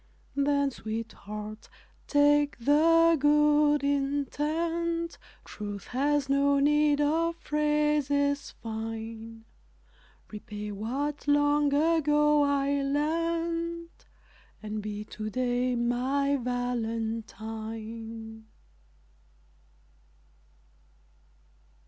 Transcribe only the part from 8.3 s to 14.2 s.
fine Repay what long ago I lent,